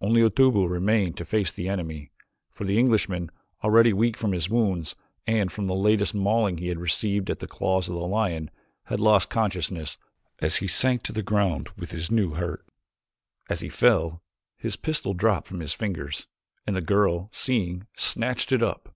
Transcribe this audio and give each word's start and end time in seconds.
Only 0.00 0.20
Otobu 0.22 0.68
remained 0.70 1.16
to 1.16 1.24
face 1.24 1.50
the 1.50 1.68
enemy, 1.68 2.12
for 2.52 2.62
the 2.62 2.78
Englishman, 2.78 3.32
already 3.64 3.92
weak 3.92 4.16
from 4.16 4.30
his 4.30 4.48
wounds 4.48 4.94
and 5.26 5.50
from 5.50 5.66
the 5.66 5.74
latest 5.74 6.14
mauling 6.14 6.58
he 6.58 6.68
had 6.68 6.78
received 6.78 7.28
at 7.28 7.40
the 7.40 7.48
claws 7.48 7.88
of 7.88 7.96
the 7.96 8.00
lion, 8.06 8.52
had 8.84 9.00
lost 9.00 9.28
consciousness 9.28 9.98
as 10.38 10.58
he 10.58 10.68
sank 10.68 11.02
to 11.02 11.12
the 11.12 11.20
ground 11.24 11.70
with 11.76 11.90
this 11.90 12.12
new 12.12 12.34
hurt. 12.34 12.64
As 13.50 13.58
he 13.58 13.68
fell 13.68 14.22
his 14.56 14.76
pistol 14.76 15.14
dropped 15.14 15.48
from 15.48 15.58
his 15.58 15.72
fingers, 15.72 16.28
and 16.64 16.76
the 16.76 16.80
girl, 16.80 17.28
seeing, 17.32 17.88
snatched 17.96 18.52
it 18.52 18.62
up. 18.62 18.94